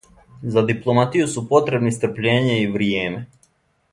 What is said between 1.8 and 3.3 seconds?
стрпљење и вријеме.